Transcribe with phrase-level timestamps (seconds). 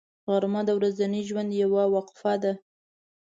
[0.31, 2.53] غرمه د ورځني ژوند یوه وقفه ده